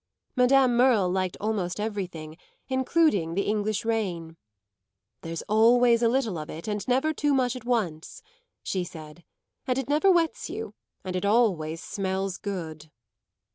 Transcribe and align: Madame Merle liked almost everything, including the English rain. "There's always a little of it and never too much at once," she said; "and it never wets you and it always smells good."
Madame 0.35 0.75
Merle 0.75 1.11
liked 1.11 1.37
almost 1.39 1.79
everything, 1.79 2.35
including 2.69 3.35
the 3.35 3.43
English 3.43 3.85
rain. 3.85 4.35
"There's 5.21 5.43
always 5.43 6.01
a 6.01 6.09
little 6.09 6.39
of 6.39 6.49
it 6.49 6.67
and 6.67 6.87
never 6.87 7.13
too 7.13 7.35
much 7.35 7.55
at 7.55 7.65
once," 7.65 8.23
she 8.63 8.83
said; 8.83 9.23
"and 9.67 9.77
it 9.77 9.87
never 9.89 10.09
wets 10.11 10.49
you 10.49 10.73
and 11.03 11.15
it 11.15 11.23
always 11.23 11.83
smells 11.83 12.39
good." 12.39 12.89